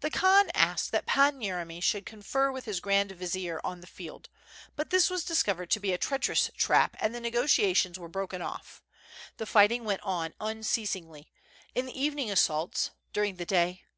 [0.00, 4.30] The Khan asked that Prince Yeremy should confer with his Grand Vizir on the field,
[4.74, 8.82] but this was discovered to be a treaclierous trap, and the negotiations were broken off.
[9.36, 11.30] The fighting went on unceasingly,
[11.74, 13.84] in the evening assaults, during the day.